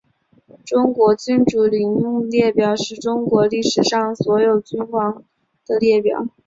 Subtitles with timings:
[0.65, 5.23] 中国君主陵墓列表是中国历史上所有的君主陵墓
[5.67, 6.25] 的列表。